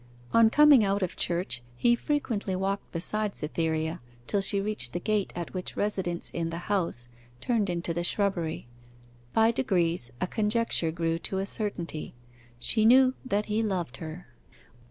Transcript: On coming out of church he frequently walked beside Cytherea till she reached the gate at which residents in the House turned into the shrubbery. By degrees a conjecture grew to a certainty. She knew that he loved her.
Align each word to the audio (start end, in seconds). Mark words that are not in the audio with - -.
On 0.33 0.49
coming 0.49 0.83
out 0.83 1.03
of 1.03 1.15
church 1.15 1.61
he 1.75 1.95
frequently 1.95 2.55
walked 2.55 2.91
beside 2.91 3.35
Cytherea 3.35 4.01
till 4.25 4.41
she 4.41 4.59
reached 4.59 4.93
the 4.93 4.99
gate 4.99 5.31
at 5.35 5.53
which 5.53 5.77
residents 5.77 6.31
in 6.31 6.49
the 6.49 6.57
House 6.73 7.07
turned 7.39 7.69
into 7.69 7.93
the 7.93 8.03
shrubbery. 8.03 8.65
By 9.31 9.51
degrees 9.51 10.09
a 10.19 10.25
conjecture 10.25 10.89
grew 10.89 11.19
to 11.19 11.37
a 11.37 11.45
certainty. 11.45 12.15
She 12.57 12.83
knew 12.83 13.13
that 13.23 13.45
he 13.45 13.61
loved 13.61 13.97
her. 13.97 14.25